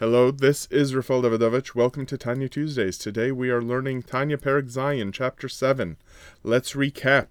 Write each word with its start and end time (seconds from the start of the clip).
Hello, 0.00 0.30
this 0.30 0.66
is 0.66 0.94
Rafael 0.94 1.22
Davidovich. 1.22 1.74
Welcome 1.74 2.06
to 2.06 2.16
Tanya 2.16 2.48
Tuesdays. 2.48 2.98
Today 2.98 3.32
we 3.32 3.50
are 3.50 3.60
learning 3.60 4.04
Tanya 4.04 4.38
Perek 4.38 4.70
Zayin, 4.70 5.12
chapter 5.12 5.48
7. 5.48 5.96
Let's 6.44 6.74
recap. 6.74 7.26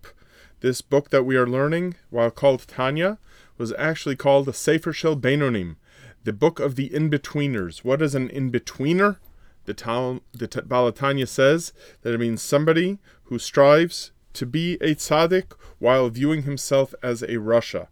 This 0.60 0.82
book 0.82 1.10
that 1.12 1.24
we 1.24 1.38
are 1.38 1.48
learning, 1.48 1.96
while 2.10 2.30
called 2.30 2.68
Tanya, 2.68 3.20
was 3.58 3.72
actually 3.78 4.18
called 4.18 4.48
the 4.48 4.52
Sefer 4.52 4.92
Shel 4.92 5.16
Beinonim, 5.16 5.78
the 6.26 6.34
book 6.34 6.60
of 6.60 6.76
the 6.76 6.94
in-betweeners. 6.94 7.86
What 7.86 8.02
is 8.02 8.14
an 8.16 8.30
in-betweener? 8.32 9.16
The, 9.64 9.74
Tal- 9.74 10.20
the 10.34 10.50
HaTanya 10.50 11.30
says 11.30 11.72
that 12.02 12.14
it 12.14 12.20
means 12.20 12.42
somebody 12.42 12.98
who 13.24 13.40
strives 13.40 14.12
to 14.34 14.46
be 14.46 14.74
a 14.82 14.94
tzaddik 14.94 15.54
while 15.80 16.10
viewing 16.10 16.44
himself 16.44 16.94
as 17.02 17.22
a 17.22 17.38
rasha. 17.38 17.88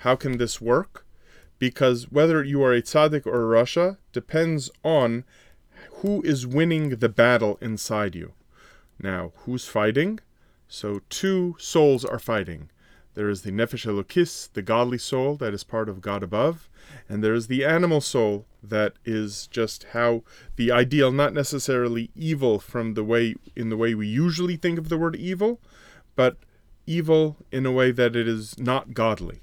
How 0.00 0.16
can 0.16 0.36
this 0.36 0.60
work? 0.60 1.06
Because 1.62 2.10
whether 2.10 2.42
you 2.42 2.60
are 2.64 2.72
a 2.72 2.82
tzaddik 2.82 3.24
or 3.24 3.54
a 3.54 3.62
rasha 3.62 3.96
depends 4.12 4.68
on 4.82 5.22
who 6.00 6.20
is 6.22 6.44
winning 6.44 6.88
the 6.88 7.08
battle 7.08 7.56
inside 7.60 8.16
you. 8.16 8.32
Now, 9.00 9.30
who's 9.44 9.68
fighting? 9.68 10.18
So 10.66 11.02
two 11.08 11.54
souls 11.60 12.04
are 12.04 12.18
fighting. 12.18 12.68
There 13.14 13.28
is 13.28 13.42
the 13.42 13.52
nefesh 13.52 13.86
elokis, 13.86 14.52
the 14.54 14.62
godly 14.62 14.98
soul 14.98 15.36
that 15.36 15.54
is 15.54 15.62
part 15.62 15.88
of 15.88 16.00
God 16.00 16.24
above, 16.24 16.68
and 17.08 17.22
there 17.22 17.34
is 17.34 17.46
the 17.46 17.64
animal 17.64 18.00
soul 18.00 18.44
that 18.60 18.94
is 19.04 19.46
just 19.46 19.84
how 19.92 20.24
the 20.56 20.72
ideal, 20.72 21.12
not 21.12 21.32
necessarily 21.32 22.10
evil 22.16 22.58
from 22.58 22.94
the 22.94 23.04
way 23.04 23.36
in 23.54 23.68
the 23.68 23.76
way 23.76 23.94
we 23.94 24.08
usually 24.08 24.56
think 24.56 24.80
of 24.80 24.88
the 24.88 24.98
word 24.98 25.14
evil, 25.14 25.60
but 26.16 26.38
evil 26.88 27.36
in 27.52 27.64
a 27.64 27.70
way 27.70 27.92
that 27.92 28.16
it 28.16 28.26
is 28.26 28.58
not 28.58 28.94
godly. 28.94 29.42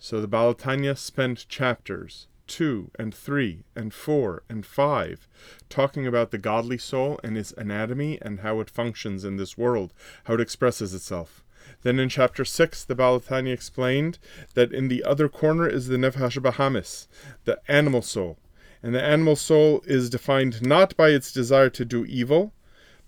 So 0.00 0.20
the 0.20 0.28
Baal 0.28 0.54
HaTanya 0.54 0.96
spent 0.96 1.48
chapters 1.48 2.28
2 2.46 2.92
and 3.00 3.12
3 3.12 3.64
and 3.74 3.92
4 3.92 4.44
and 4.48 4.64
5 4.64 5.28
talking 5.68 6.06
about 6.06 6.30
the 6.30 6.38
godly 6.38 6.78
soul 6.78 7.18
and 7.24 7.36
its 7.36 7.52
anatomy 7.56 8.16
and 8.22 8.40
how 8.40 8.60
it 8.60 8.70
functions 8.70 9.24
in 9.24 9.36
this 9.36 9.58
world, 9.58 9.92
how 10.24 10.34
it 10.34 10.40
expresses 10.40 10.94
itself. 10.94 11.42
Then 11.82 11.98
in 11.98 12.08
chapter 12.08 12.44
6, 12.44 12.84
the 12.84 12.94
Baal 12.94 13.18
HaTanya 13.18 13.52
explained 13.52 14.20
that 14.54 14.72
in 14.72 14.86
the 14.86 15.02
other 15.02 15.28
corner 15.28 15.68
is 15.68 15.88
the 15.88 15.96
Nefesh 15.96 16.40
Bahamis, 16.40 17.08
the 17.44 17.60
animal 17.66 18.00
soul. 18.00 18.38
And 18.84 18.94
the 18.94 19.02
animal 19.02 19.34
soul 19.34 19.82
is 19.84 20.08
defined 20.08 20.62
not 20.62 20.96
by 20.96 21.08
its 21.08 21.32
desire 21.32 21.70
to 21.70 21.84
do 21.84 22.06
evil, 22.06 22.52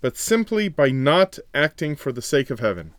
but 0.00 0.16
simply 0.16 0.68
by 0.68 0.90
not 0.90 1.38
acting 1.54 1.94
for 1.94 2.10
the 2.10 2.20
sake 2.20 2.50
of 2.50 2.58
heaven. 2.58 2.94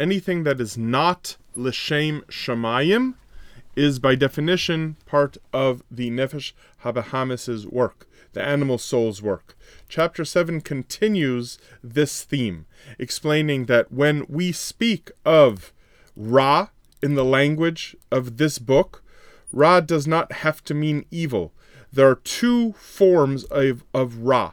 Anything 0.00 0.44
that 0.44 0.58
is 0.58 0.78
not 0.78 1.36
l'shem 1.54 2.22
shamayim 2.28 3.14
is 3.76 3.98
by 3.98 4.14
definition 4.14 4.96
part 5.04 5.36
of 5.52 5.82
the 5.90 6.10
Nefesh 6.10 6.52
Habahamis's 6.82 7.66
work, 7.66 8.08
the 8.32 8.42
animal 8.42 8.78
soul's 8.78 9.22
work. 9.22 9.56
Chapter 9.88 10.24
7 10.24 10.62
continues 10.62 11.58
this 11.84 12.24
theme, 12.24 12.66
explaining 12.98 13.66
that 13.66 13.92
when 13.92 14.24
we 14.28 14.50
speak 14.50 15.10
of 15.24 15.72
Ra 16.16 16.68
in 17.02 17.14
the 17.14 17.24
language 17.24 17.94
of 18.10 18.38
this 18.38 18.58
book, 18.58 19.04
Ra 19.52 19.80
does 19.80 20.06
not 20.06 20.32
have 20.32 20.64
to 20.64 20.74
mean 20.74 21.04
evil. 21.10 21.52
There 21.92 22.08
are 22.08 22.16
two 22.16 22.72
forms 22.72 23.44
of, 23.44 23.84
of 23.94 24.18
Ra. 24.18 24.52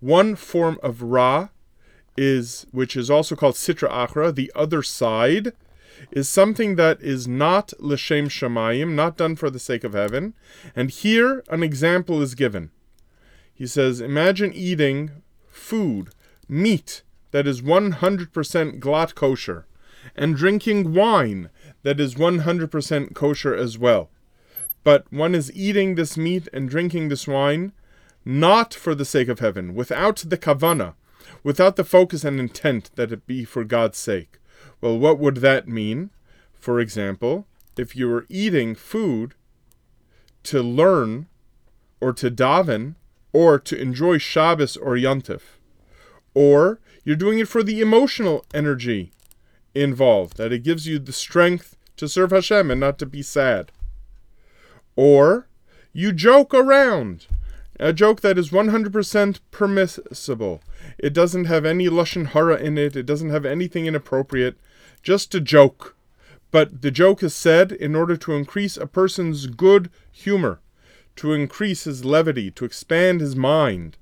One 0.00 0.34
form 0.36 0.78
of 0.82 1.02
Ra 1.02 1.48
is, 2.16 2.66
which 2.72 2.96
is 2.96 3.10
also 3.10 3.36
called 3.36 3.54
Sitra 3.54 3.88
Achra, 3.90 4.34
the 4.34 4.52
other 4.54 4.82
side, 4.82 5.52
is 6.10 6.28
something 6.28 6.76
that 6.76 7.02
is 7.02 7.26
not 7.28 7.72
l'shem 7.78 8.28
shamayim, 8.28 8.94
not 8.94 9.16
done 9.16 9.36
for 9.36 9.50
the 9.50 9.58
sake 9.58 9.84
of 9.84 9.94
heaven. 9.94 10.34
And 10.74 10.90
here 10.90 11.44
an 11.48 11.62
example 11.62 12.22
is 12.22 12.34
given. 12.34 12.70
He 13.54 13.66
says, 13.66 14.00
imagine 14.00 14.52
eating 14.52 15.10
food, 15.48 16.10
meat 16.48 17.02
that 17.32 17.46
is 17.46 17.60
100% 17.60 18.80
glatt 18.80 19.14
kosher, 19.14 19.66
and 20.14 20.36
drinking 20.36 20.94
wine 20.94 21.50
that 21.82 22.00
is 22.00 22.14
100% 22.14 23.14
kosher 23.14 23.54
as 23.54 23.76
well. 23.76 24.10
But 24.84 25.12
one 25.12 25.34
is 25.34 25.52
eating 25.52 25.94
this 25.94 26.16
meat 26.16 26.48
and 26.52 26.68
drinking 26.70 27.08
this 27.08 27.26
wine 27.26 27.72
not 28.24 28.74
for 28.74 28.94
the 28.94 29.04
sake 29.04 29.28
of 29.28 29.38
heaven, 29.38 29.74
without 29.74 30.24
the 30.26 30.36
kavana, 30.36 30.94
without 31.42 31.76
the 31.76 31.84
focus 31.84 32.24
and 32.24 32.38
intent 32.38 32.90
that 32.94 33.10
it 33.12 33.26
be 33.26 33.44
for 33.44 33.64
God's 33.64 33.98
sake. 33.98 34.38
Well, 34.80 34.98
what 34.98 35.18
would 35.18 35.36
that 35.36 35.68
mean? 35.68 36.10
For 36.54 36.80
example, 36.80 37.46
if 37.76 37.94
you 37.96 38.08
were 38.08 38.26
eating 38.28 38.74
food 38.74 39.34
to 40.44 40.62
learn 40.62 41.26
or 42.00 42.12
to 42.14 42.30
daven 42.30 42.94
or 43.32 43.58
to 43.58 43.80
enjoy 43.80 44.18
Shabbos 44.18 44.76
or 44.76 44.96
Yontif, 44.96 45.58
or 46.34 46.80
you're 47.04 47.16
doing 47.16 47.38
it 47.38 47.48
for 47.48 47.62
the 47.62 47.80
emotional 47.80 48.44
energy 48.54 49.12
involved, 49.74 50.36
that 50.36 50.52
it 50.52 50.62
gives 50.62 50.86
you 50.86 50.98
the 50.98 51.12
strength 51.12 51.76
to 51.96 52.08
serve 52.08 52.30
Hashem 52.30 52.70
and 52.70 52.80
not 52.80 52.98
to 52.98 53.06
be 53.06 53.22
sad. 53.22 53.72
Or 54.96 55.48
you 55.92 56.12
joke 56.12 56.54
around, 56.54 57.26
a 57.78 57.92
joke 57.92 58.20
that 58.22 58.38
is 58.38 58.50
100% 58.50 59.40
permissible. 59.50 60.60
It 60.98 61.12
doesn't 61.12 61.44
have 61.44 61.64
any 61.64 61.88
lashon 61.88 62.28
hara 62.28 62.56
in 62.56 62.76
it. 62.78 62.96
It 62.96 63.06
doesn't 63.06 63.30
have 63.30 63.44
anything 63.44 63.86
inappropriate 63.86 64.56
just 65.02 65.34
a 65.34 65.40
joke. 65.40 65.96
But 66.50 66.82
the 66.82 66.90
joke 66.90 67.22
is 67.22 67.34
said 67.34 67.72
in 67.72 67.94
order 67.94 68.16
to 68.16 68.32
increase 68.32 68.76
a 68.76 68.86
person's 68.86 69.46
good 69.46 69.90
humor, 70.10 70.60
to 71.16 71.32
increase 71.32 71.84
his 71.84 72.04
levity, 72.04 72.50
to 72.52 72.64
expand 72.64 73.20
his 73.20 73.36
mind. 73.36 73.96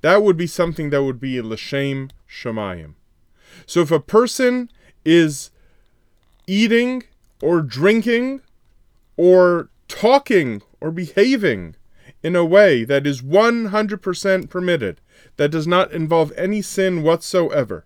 That 0.00 0.22
would 0.22 0.36
be 0.36 0.48
something 0.48 0.90
that 0.90 1.04
would 1.04 1.20
be 1.20 1.40
l'shem 1.40 2.10
Shemayim. 2.28 2.94
So 3.66 3.80
if 3.80 3.90
a 3.90 4.00
person 4.00 4.70
is 5.04 5.50
eating 6.46 7.04
or 7.40 7.60
drinking 7.60 8.40
or 9.16 9.68
talking 9.86 10.62
or 10.80 10.90
behaving 10.90 11.76
in 12.22 12.36
a 12.36 12.44
way 12.44 12.84
that 12.84 13.06
is 13.06 13.22
100% 13.22 14.50
permitted, 14.50 15.00
that 15.36 15.50
does 15.50 15.66
not 15.66 15.92
involve 15.92 16.32
any 16.36 16.62
sin 16.62 17.02
whatsoever, 17.02 17.84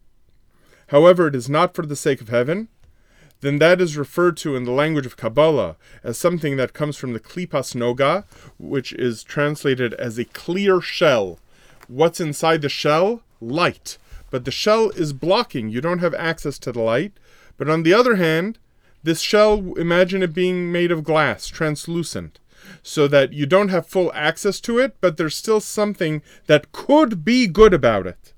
however, 0.89 1.29
it 1.29 1.35
is 1.35 1.49
not 1.49 1.75
for 1.75 1.87
the 1.87 1.97
sake 1.97 2.21
of 2.21 2.29
heaven, 2.29 2.69
then 3.41 3.59
that 3.59 3.81
is 3.81 3.97
referred 3.97 4.37
to 4.39 4.57
in 4.57 4.65
the 4.65 4.71
language 4.71 5.07
of 5.07 5.17
Kabbalah 5.17 5.77
as 6.03 6.17
something 6.17 6.57
that 6.57 6.73
comes 6.73 6.97
from 6.97 7.13
the 7.13 7.21
klipas 7.21 7.75
noga, 7.75 8.25
which 8.59 8.93
is 8.95 9.23
translated 9.23 9.93
as 9.95 10.19
a 10.19 10.25
clear 10.25 10.81
shell. 10.81 11.39
What's 11.87 12.21
inside 12.21 12.63
the 12.63 12.69
shell? 12.69 13.23
Light. 13.41 13.99
But 14.31 14.45
the 14.45 14.51
shell 14.51 14.91
is 14.91 15.13
blocking. 15.13 15.69
You 15.69 15.81
don't 15.81 15.99
have 15.99 16.15
access 16.15 16.59
to 16.61 16.73
the 16.73 16.81
light. 16.81 17.13
But 17.59 17.69
on 17.69 17.83
the 17.83 17.93
other 17.93 18.17
hand, 18.17 18.59
this 19.03 19.21
shell, 19.21 19.75
imagine 19.77 20.23
it 20.23 20.35
being 20.35 20.73
made 20.73 20.91
of 20.91 21.05
glass, 21.05 21.47
translucent, 21.47 22.41
so 22.83 23.09
that 23.09 23.33
you 23.33 23.47
don't 23.47 23.69
have 23.69 23.87
full 23.87 24.13
access 24.15 24.61
to 24.61 24.79
it, 24.79 24.97
but 25.01 25.17
there's 25.17 25.37
still 25.37 25.61
something 25.61 26.23
that 26.47 26.73
could 26.73 27.25
be 27.25 27.47
good 27.47 27.75
about 27.75 28.07
it. 28.07 28.33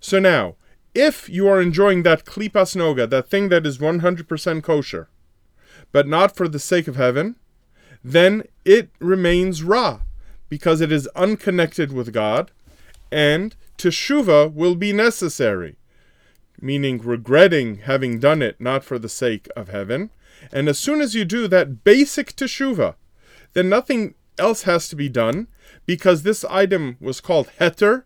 So 0.00 0.18
now, 0.18 0.56
if 0.94 1.28
you 1.28 1.48
are 1.48 1.60
enjoying 1.60 2.02
that 2.02 2.24
klipas 2.24 2.76
noga, 2.76 3.08
that 3.08 3.28
thing 3.28 3.48
that 3.48 3.66
is 3.66 3.78
100% 3.78 4.62
kosher, 4.62 5.08
but 5.92 6.06
not 6.06 6.36
for 6.36 6.46
the 6.46 6.58
sake 6.58 6.86
of 6.86 6.96
heaven, 6.96 7.36
then 8.02 8.44
it 8.64 8.90
remains 8.98 9.62
ra, 9.62 10.00
because 10.48 10.80
it 10.80 10.92
is 10.92 11.08
unconnected 11.16 11.92
with 11.92 12.12
God, 12.12 12.50
and 13.10 13.56
teshuva 13.78 14.52
will 14.52 14.74
be 14.74 14.92
necessary, 14.92 15.76
meaning 16.60 16.98
regretting 16.98 17.78
having 17.78 18.18
done 18.18 18.42
it 18.42 18.60
not 18.60 18.84
for 18.84 18.98
the 18.98 19.08
sake 19.08 19.48
of 19.56 19.68
heaven. 19.68 20.10
And 20.52 20.68
as 20.68 20.78
soon 20.78 21.00
as 21.00 21.14
you 21.14 21.24
do 21.24 21.48
that 21.48 21.82
basic 21.82 22.36
teshuva, 22.36 22.94
then 23.54 23.68
nothing 23.68 24.14
else 24.38 24.62
has 24.62 24.88
to 24.88 24.96
be 24.96 25.08
done, 25.08 25.48
because 25.86 26.22
this 26.22 26.44
item 26.44 26.96
was 27.00 27.20
called 27.20 27.50
heter. 27.58 28.04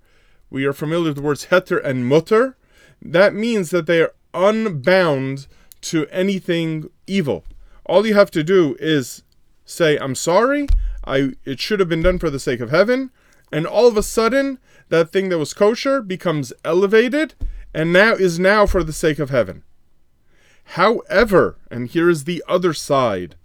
We 0.51 0.65
are 0.65 0.73
familiar 0.73 1.09
with 1.09 1.17
the 1.17 1.23
words 1.23 1.47
heter 1.47 1.85
and 1.85 2.05
mutar, 2.11 2.55
that 3.03 3.35
means 3.35 3.71
that 3.71 3.87
they 3.87 4.03
are 4.03 4.15
unbound 4.35 5.47
to 5.81 6.07
anything 6.11 6.91
evil. 7.07 7.45
All 7.87 8.07
you 8.07 8.15
have 8.15 8.31
to 8.33 8.43
do 8.43 8.77
is 8.81 9.23
say, 9.65 9.97
I'm 9.99 10.15
sorry, 10.15 10.69
I 11.05 11.33
it 11.45 11.61
should 11.61 11.81
have 11.81 11.89
been 11.89 12.03
done 12.03 12.19
for 12.19 12.31
the 12.31 12.41
sake 12.41 12.61
of 12.61 12.71
heaven, 12.71 13.11
and 13.53 13.67
all 13.67 13.87
of 13.87 13.97
a 13.97 14.03
sudden 14.03 14.59
that 14.89 15.11
thing 15.13 15.29
that 15.29 15.39
was 15.39 15.55
kosher 15.55 16.03
becomes 16.03 16.53
elevated 16.65 17.35
and 17.75 17.93
now 17.93 18.15
is 18.15 18.39
now 18.39 18.67
for 18.67 18.83
the 18.83 18.93
sake 18.93 19.19
of 19.19 19.31
heaven. 19.31 19.63
However, 20.73 21.57
and 21.71 21.89
here 21.89 22.11
is 22.11 22.25
the 22.25 22.43
other 22.49 22.75
side 22.75 23.37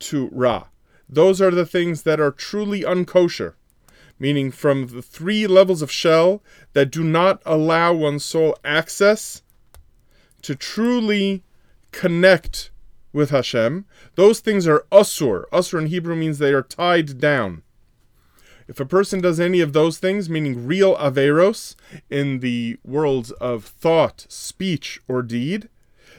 to 0.00 0.28
Ra. 0.32 0.66
Those 1.08 1.40
are 1.40 1.50
the 1.50 1.66
things 1.66 2.02
that 2.02 2.20
are 2.20 2.30
truly 2.30 2.82
unkosher 2.82 3.54
meaning 4.18 4.50
from 4.50 4.88
the 4.88 5.02
three 5.02 5.46
levels 5.46 5.82
of 5.82 5.90
shell 5.90 6.42
that 6.72 6.90
do 6.90 7.04
not 7.04 7.42
allow 7.44 7.92
one's 7.92 8.24
soul 8.24 8.56
access 8.64 9.42
to 10.42 10.54
truly 10.54 11.42
connect 11.92 12.70
with 13.12 13.30
Hashem. 13.30 13.84
Those 14.14 14.40
things 14.40 14.66
are 14.66 14.86
asur. 14.92 15.44
Asur 15.52 15.80
in 15.80 15.86
Hebrew 15.86 16.16
means 16.16 16.38
they 16.38 16.52
are 16.52 16.62
tied 16.62 17.18
down. 17.18 17.62
If 18.68 18.80
a 18.80 18.86
person 18.86 19.20
does 19.20 19.38
any 19.38 19.60
of 19.60 19.72
those 19.72 19.98
things, 19.98 20.28
meaning 20.28 20.66
real 20.66 20.96
averos 20.96 21.76
in 22.10 22.40
the 22.40 22.78
worlds 22.84 23.30
of 23.32 23.64
thought, 23.64 24.26
speech, 24.28 25.00
or 25.06 25.22
deed, 25.22 25.68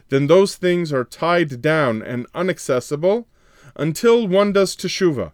then 0.10 0.28
those 0.28 0.56
things 0.56 0.94
are 0.94 1.04
tied 1.04 1.62
down 1.62 2.02
and 2.02 2.26
inaccessible 2.34 3.28
until 3.76 4.28
one 4.28 4.52
does 4.54 4.76
teshuva. 4.76 5.32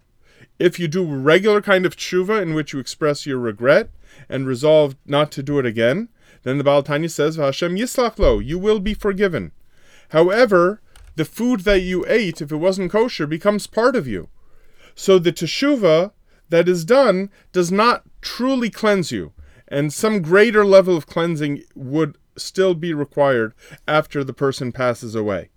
If 0.59 0.79
you 0.79 0.87
do 0.87 1.03
regular 1.05 1.61
kind 1.61 1.85
of 1.85 1.95
teshuva 1.95 2.41
in 2.41 2.53
which 2.53 2.73
you 2.73 2.79
express 2.79 3.25
your 3.25 3.39
regret 3.39 3.89
and 4.29 4.47
resolve 4.47 4.95
not 5.05 5.31
to 5.33 5.43
do 5.43 5.59
it 5.59 5.65
again, 5.65 6.09
then 6.43 6.57
the 6.57 6.63
Baal 6.63 6.83
Tanya 6.83 7.09
says, 7.09 7.37
Hashem 7.37 7.75
yislach 7.75 8.19
lo, 8.19 8.39
you 8.39 8.59
will 8.59 8.79
be 8.79 8.93
forgiven. 8.93 9.51
However, 10.09 10.81
the 11.15 11.25
food 11.25 11.61
that 11.61 11.81
you 11.81 12.05
ate, 12.07 12.41
if 12.41 12.51
it 12.51 12.57
wasn't 12.57 12.91
kosher, 12.91 13.27
becomes 13.27 13.67
part 13.67 13.95
of 13.95 14.07
you. 14.07 14.29
So 14.95 15.19
the 15.19 15.33
teshuva 15.33 16.11
that 16.49 16.69
is 16.69 16.85
done 16.85 17.29
does 17.51 17.71
not 17.71 18.03
truly 18.21 18.69
cleanse 18.69 19.11
you, 19.11 19.33
and 19.67 19.91
some 19.91 20.21
greater 20.21 20.65
level 20.65 20.95
of 20.95 21.07
cleansing 21.07 21.63
would 21.75 22.17
still 22.37 22.73
be 22.73 22.93
required 22.93 23.53
after 23.87 24.23
the 24.23 24.33
person 24.33 24.71
passes 24.71 25.15
away. 25.15 25.49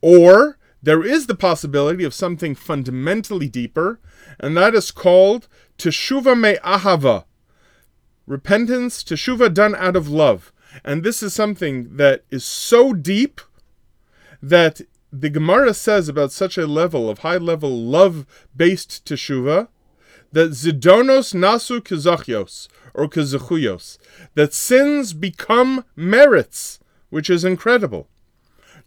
Or 0.00 0.57
there 0.82 1.04
is 1.04 1.26
the 1.26 1.34
possibility 1.34 2.04
of 2.04 2.14
something 2.14 2.54
fundamentally 2.54 3.48
deeper, 3.48 4.00
and 4.38 4.56
that 4.56 4.74
is 4.74 4.90
called 4.90 5.48
teshuva 5.76 6.38
me 6.38 6.56
ahava, 6.64 7.24
repentance, 8.26 9.02
teshuva 9.02 9.52
done 9.52 9.74
out 9.74 9.96
of 9.96 10.08
love. 10.08 10.52
And 10.84 11.02
this 11.02 11.22
is 11.22 11.34
something 11.34 11.96
that 11.96 12.24
is 12.30 12.44
so 12.44 12.92
deep 12.92 13.40
that 14.42 14.82
the 15.12 15.30
Gemara 15.30 15.74
says 15.74 16.08
about 16.08 16.30
such 16.30 16.58
a 16.58 16.66
level 16.66 17.08
of 17.08 17.20
high 17.20 17.38
level 17.38 17.70
love 17.70 18.26
based 18.54 19.04
teshuva 19.06 19.68
that 20.32 20.50
zidonos 20.50 21.34
nasu 21.34 21.80
kazachios 21.80 22.68
or 22.94 23.08
kazachuyos, 23.08 23.98
that 24.34 24.52
sins 24.52 25.14
become 25.14 25.84
merits, 25.96 26.80
which 27.10 27.30
is 27.30 27.44
incredible. 27.44 28.08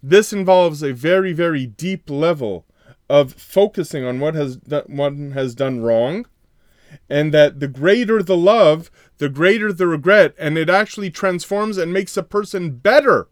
This 0.04 0.34
involves 0.34 0.82
a 0.82 0.94
very, 0.94 1.34
very 1.34 1.66
deep 1.66 2.10
level 2.10 2.66
of 3.10 3.34
focusing 3.34 4.04
on 4.04 4.20
what 4.20 4.36
has 4.36 4.58
done, 4.58 4.84
one 4.88 5.32
has 5.32 5.54
done 5.54 5.82
wrong, 5.82 6.26
and 7.10 7.34
that 7.34 7.60
the 7.60 7.68
greater 7.68 8.24
the 8.24 8.38
love, 8.38 8.90
the 9.18 9.30
greater 9.30 9.72
the 9.72 9.88
regret, 9.88 10.34
and 10.40 10.58
it 10.58 10.70
actually 10.70 11.12
transforms 11.12 11.78
and 11.78 11.94
makes 11.94 12.18
a 12.18 12.24
person 12.24 12.72
better 12.78 13.28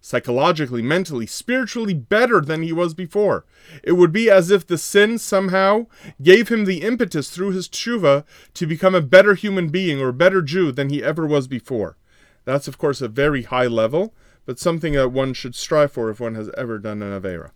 psychologically, 0.00 0.80
mentally, 0.80 1.26
spiritually 1.26 1.94
better 1.94 2.40
than 2.40 2.62
he 2.62 2.72
was 2.72 2.94
before. 2.94 3.44
It 3.82 3.92
would 3.92 4.12
be 4.12 4.30
as 4.30 4.50
if 4.50 4.66
the 4.66 4.78
sin 4.78 5.18
somehow 5.18 5.86
gave 6.22 6.48
him 6.48 6.64
the 6.64 6.82
impetus 6.82 7.30
through 7.30 7.50
his 7.50 7.68
tshuva 7.68 8.24
to 8.54 8.66
become 8.66 8.94
a 8.94 9.00
better 9.00 9.34
human 9.34 9.68
being 9.68 10.00
or 10.00 10.08
a 10.08 10.14
better 10.14 10.40
Jew 10.40 10.70
than 10.70 10.88
he 10.88 11.02
ever 11.02 11.26
was 11.26 11.48
before. 11.48 11.96
That's, 12.44 12.68
of 12.68 12.78
course, 12.78 13.00
a 13.00 13.08
very 13.08 13.42
high 13.42 13.66
level, 13.66 14.14
but 14.48 14.58
something 14.58 14.94
that 14.94 15.12
one 15.12 15.34
should 15.34 15.54
strive 15.54 15.92
for 15.92 16.08
if 16.08 16.20
one 16.20 16.34
has 16.34 16.48
ever 16.56 16.78
done 16.78 17.02
an 17.02 17.20
Avera. 17.20 17.50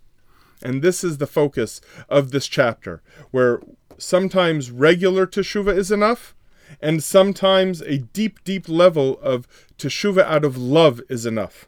And 0.61 0.83
this 0.83 1.03
is 1.03 1.17
the 1.17 1.25
focus 1.25 1.81
of 2.07 2.29
this 2.29 2.45
chapter, 2.45 3.01
where 3.31 3.63
sometimes 3.97 4.69
regular 4.69 5.25
teshuva 5.25 5.75
is 5.75 5.89
enough, 5.89 6.35
and 6.79 7.03
sometimes 7.03 7.81
a 7.81 7.97
deep, 7.97 8.43
deep 8.43 8.69
level 8.69 9.19
of 9.21 9.47
teshuva 9.75 10.21
out 10.21 10.45
of 10.45 10.55
love 10.55 11.01
is 11.09 11.25
enough. 11.25 11.67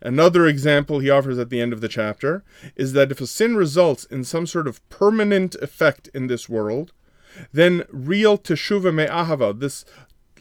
Another 0.00 0.46
example 0.46 1.00
he 1.00 1.10
offers 1.10 1.38
at 1.38 1.50
the 1.50 1.60
end 1.60 1.74
of 1.74 1.82
the 1.82 1.86
chapter 1.86 2.42
is 2.74 2.94
that 2.94 3.12
if 3.12 3.20
a 3.20 3.26
sin 3.26 3.54
results 3.54 4.06
in 4.06 4.24
some 4.24 4.46
sort 4.46 4.66
of 4.66 4.88
permanent 4.88 5.54
effect 5.56 6.08
in 6.14 6.28
this 6.28 6.48
world, 6.48 6.92
then 7.52 7.84
real 7.90 8.38
teshuva 8.38 8.90
me'ahava, 8.94 9.52
this 9.60 9.84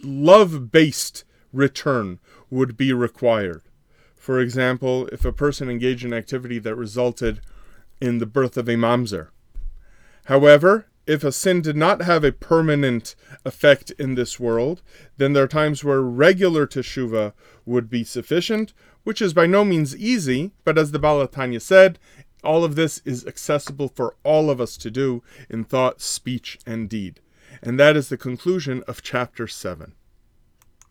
love-based 0.01 1.25
return, 1.51 2.17
would 2.49 2.77
be 2.77 2.93
required. 2.93 3.61
For 4.21 4.39
example, 4.39 5.07
if 5.07 5.25
a 5.25 5.31
person 5.31 5.67
engaged 5.67 6.05
in 6.05 6.13
activity 6.13 6.59
that 6.59 6.75
resulted 6.75 7.41
in 7.99 8.19
the 8.19 8.27
birth 8.27 8.55
of 8.55 8.69
a 8.69 8.75
mamzer. 8.75 9.29
However, 10.25 10.85
if 11.07 11.23
a 11.23 11.31
sin 11.31 11.63
did 11.63 11.75
not 11.75 12.03
have 12.03 12.23
a 12.23 12.31
permanent 12.31 13.15
effect 13.43 13.89
in 13.97 14.13
this 14.13 14.39
world, 14.39 14.83
then 15.17 15.33
there 15.33 15.45
are 15.45 15.47
times 15.47 15.83
where 15.83 16.01
regular 16.01 16.67
teshuva 16.67 17.33
would 17.65 17.89
be 17.89 18.03
sufficient, 18.03 18.73
which 19.03 19.23
is 19.23 19.33
by 19.33 19.47
no 19.47 19.65
means 19.65 19.97
easy, 19.97 20.51
but 20.63 20.77
as 20.77 20.91
the 20.91 20.99
Baal 20.99 21.27
HaTanya 21.27 21.59
said, 21.59 21.97
all 22.43 22.63
of 22.63 22.75
this 22.75 23.01
is 23.03 23.25
accessible 23.25 23.87
for 23.87 24.17
all 24.23 24.51
of 24.51 24.61
us 24.61 24.77
to 24.77 24.91
do 24.91 25.23
in 25.49 25.63
thought, 25.63 25.99
speech, 25.99 26.59
and 26.63 26.87
deed. 26.87 27.21
And 27.63 27.79
that 27.79 27.97
is 27.97 28.09
the 28.09 28.17
conclusion 28.17 28.83
of 28.87 29.01
chapter 29.01 29.47
7. 29.47 29.95